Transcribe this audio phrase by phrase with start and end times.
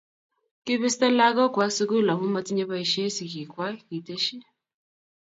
[0.63, 4.37] Kibesto lakook kwak sukul amu matinye boisie sikiik kwak, kiteshi.